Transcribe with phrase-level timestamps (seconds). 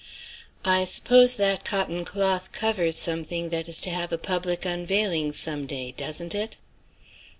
[0.65, 5.67] "I suppose that cotton cloth covers something that is to have a public unveiling some
[5.67, 6.57] day, doesn't it?"